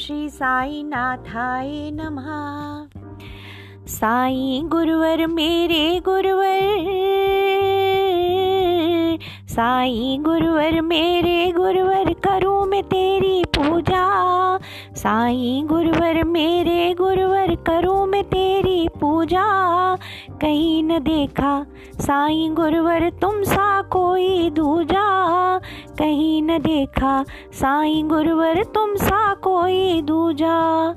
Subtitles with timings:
[0.00, 2.86] श्री साई नाथाय नमः।
[3.86, 6.78] साई गुरुवर, मेरे गुरुवर।
[9.48, 14.08] साई गुरुवर, मेरे गुरुवर, करूँ मैं तेरी पूजा।
[14.98, 19.44] साई, गुरुवर मेरे, गुरुवर करूँ मैं तेरी पूजा।
[20.40, 21.66] कहीं न देखा,
[22.00, 25.58] साई, गुरुवर तुम सा कोई दूजा।
[25.98, 30.92] कहीं न देखा, साई, गुरुवर तुम सा कोई दूजा।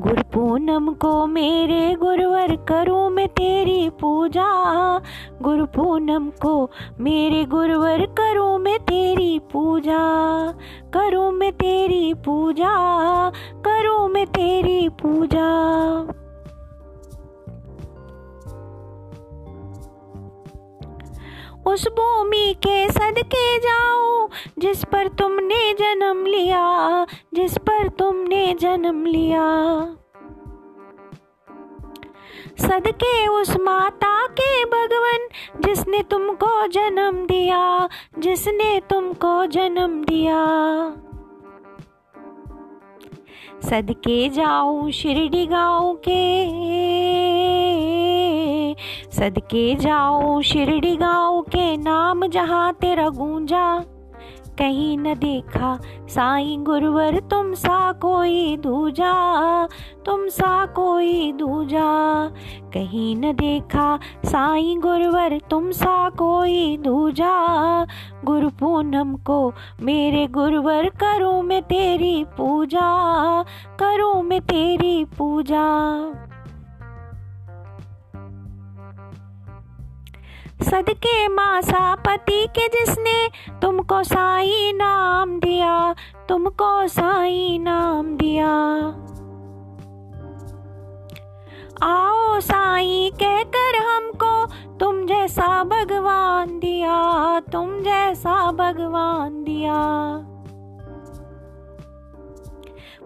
[0.00, 4.50] गुरु पूनम को मेरे, गुरुवर करूँ मैं तेरी पूजा।
[5.42, 6.70] गुरु पूनम को
[7.00, 10.00] मेरे, गुरुवर करूँ मैं तेरी पूजा।
[10.92, 12.70] करूँ मैं तेरी पूजा।
[13.48, 15.50] करूँ मैं तेरी पूजा।
[21.66, 29.46] उस भूमि के सदके जाओ, जिस पर तुमने जन्म लिया, जिस पर तुमने जन्म लिया।
[32.58, 35.28] सदके उस माता के भगवन,
[35.60, 40.40] जिसने तुमको जन्म दिया, जिसने तुमको जन्म दिया।
[43.62, 46.20] सदके जाऊँ शिरडी गाँव के।
[49.10, 53.84] सदके जाऊँ शिरडी गाँव के। नाम जहाँ तेरा गूंजा।
[54.60, 59.12] कहीं न देखा। साई गुरुवर तुम सा कोई दूजा।
[60.06, 62.26] तुम सा कोई दूजा।
[62.74, 67.84] कहीं न देखा। साई गुरुवर तुम सा कोई दूजा।
[68.24, 69.52] गुरु पूनम को
[69.82, 73.42] मेरे गुरुवर, करूँ मैं तेरी पूजा।
[73.78, 75.90] करूँ मैं तेरी पूजा।
[80.62, 83.28] सदके मासा पति के जिसने
[83.62, 85.94] तुमको साई नाम दिया,
[86.28, 88.50] तुमको साई नाम दिया।
[91.82, 94.46] आओ साई कहकर हमको,
[94.76, 99.80] तुम जैसा भगवान दिया, तुम जैसा भगवान दिया।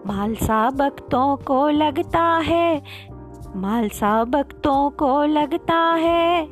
[0.07, 2.81] मालसा भक्तों को लगता है
[3.55, 6.45] मालसा भक्तों को लगता है।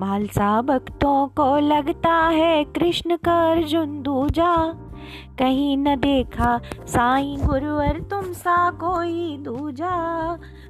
[0.00, 4.56] मालसा भक्तों को लगता है कृष्ण का अर्जुन दूजा।
[5.38, 9.94] कहीं न देखा साईं गुरुवर तुम सा कोई दूजा।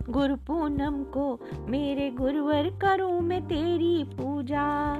[0.09, 4.97] गुरु पूनम को मेरे गुरुवर करूँ मैं तेरी पूजा।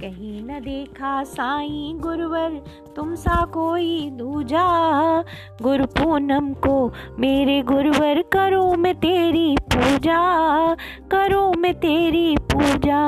[0.00, 2.62] कहीं न देखा साईं गुरुवर
[2.96, 4.66] तुम सा कोई दूजा।
[5.62, 10.74] गुरु पूनम को मेरे गुरुवर, करो मैं तेरी पूजा,
[11.10, 13.02] करूँ मैं तेरी पूजा।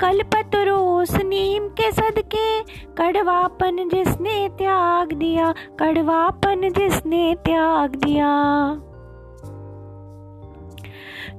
[0.00, 2.60] कलपतरोस नीम के सदके,
[2.98, 8.30] कड़वापन जिसने त्याग दिया, कड़वापन जिसने त्याग दिया।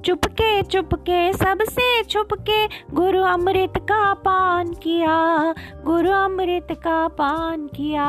[0.04, 5.54] चुपके चुपके सबसे छुपके गुरु अमृत का पान किया,
[5.84, 8.06] गुरु अमृत का पान किया।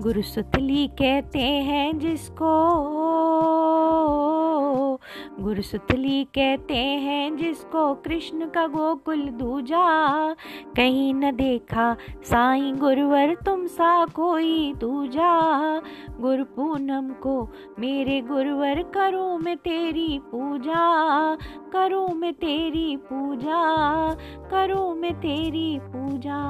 [0.00, 2.52] गुरु सुतली कहते हैं जिसको
[5.40, 10.32] गुरु सुतली कहते हैं, जिसको कृष्ण का गोकुल दूजा,
[10.76, 15.30] कहीं न देखा साईं गुरुवर तुम सा कोई दूजा।
[16.20, 17.48] गुरु पूनम को
[17.78, 21.34] मेरे गुरुवर करूँ मैं तेरी पूजा,
[21.72, 23.62] करूँ मैं तेरी पूजा,
[24.50, 26.42] करूँ मैं तेरी पूजा।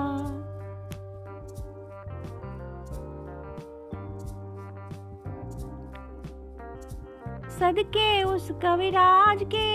[7.58, 9.70] सदके उस कविराज के,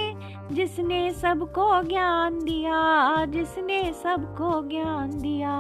[0.56, 5.56] जिसने सबको ज्ञान दिया, जिसने सबको ज्ञान दिया।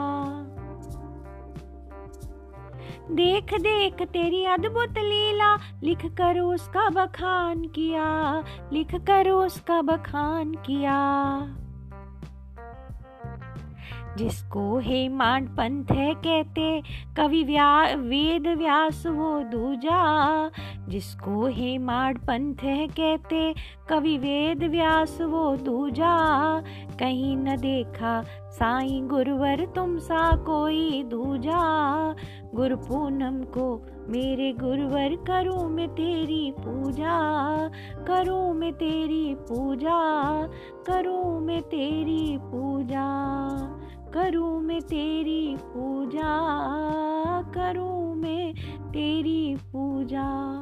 [3.11, 8.43] देख देख तेरी अद्भुत लीला, लिख कर उसका बखान किया,
[8.73, 10.97] लिख कर उसका बखान किया।
[14.17, 16.81] जिसको हेमांड पंथ है कहते,
[17.17, 19.99] कवि व्या, वेद व्यास वो दूजा।
[20.89, 23.55] जिसको हेमांड पंथ है कहते,
[23.89, 26.15] कवि वेद व्यास वो दूजा।
[26.99, 31.61] कहीं न देखा साईं गुरुवर तुम सा कोई दूजा।
[32.55, 37.17] गुरु पूनम को मेरे गुरुवर, करूँ मैं तेरी पूजा।
[38.07, 39.99] करूँ मैं तेरी पूजा,
[40.87, 43.07] करूँ मैं तेरी पूजा।
[44.13, 46.33] करूँ मैं तेरी पूजा
[47.55, 48.53] करूँ मैं
[48.91, 50.56] तेरी पूजा।